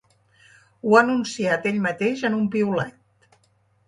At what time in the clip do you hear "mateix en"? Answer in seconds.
1.83-2.39